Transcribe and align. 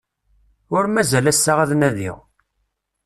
Ur 0.75 0.85
mazal 0.89 1.25
ass-a 1.31 1.53
ad 1.63 1.71
nadiɣ. 1.75 2.17